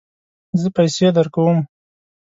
[0.61, 1.57] زه پیسې درکوم